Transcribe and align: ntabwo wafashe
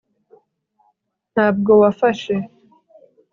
ntabwo 1.33 1.71
wafashe 1.81 2.35